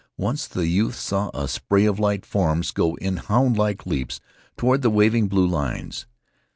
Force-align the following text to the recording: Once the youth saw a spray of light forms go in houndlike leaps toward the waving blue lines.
Once 0.17 0.47
the 0.47 0.65
youth 0.65 0.95
saw 0.95 1.29
a 1.31 1.47
spray 1.47 1.85
of 1.85 1.99
light 1.99 2.25
forms 2.25 2.71
go 2.71 2.95
in 2.95 3.17
houndlike 3.17 3.85
leaps 3.85 4.19
toward 4.57 4.81
the 4.81 4.89
waving 4.89 5.27
blue 5.27 5.45
lines. 5.45 6.07